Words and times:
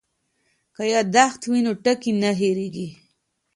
که 0.75 0.83
یادښت 0.93 1.41
وي 1.51 1.59
نو 1.65 1.71
ټکی 1.83 2.11
نه 2.21 2.31
هېریږي. 2.39 2.87